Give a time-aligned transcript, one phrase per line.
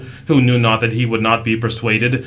[0.27, 2.19] who knew not that he would not be persuaded.